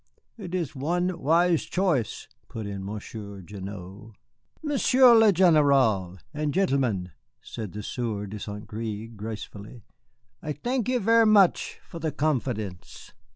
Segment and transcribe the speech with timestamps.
[0.35, 4.15] "It is one wise choice," put in Monsieur Gignoux.
[4.63, 8.65] "Monsieur le général and gentlemen," said the Sieur de St.
[8.65, 9.83] Gré, gracefully,
[10.41, 13.13] "I thank you ver' much for the confidence.